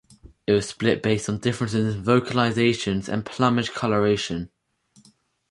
It 0.47 0.53
was 0.53 0.67
split 0.67 1.03
based 1.03 1.29
on 1.29 1.37
differences 1.37 1.95
in 1.95 2.01
vocalizations 2.03 3.07
and 3.07 3.23
plumage 3.23 3.69
coloration. 3.69 4.49